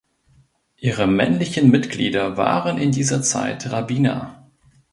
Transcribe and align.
Ihre 0.77 1.05
männlichen 1.05 1.69
Mitglieder 1.69 2.35
waren 2.35 2.79
in 2.79 2.91
dieser 2.91 3.21
Zeit 3.21 3.71
Rabbiner. 3.71 4.49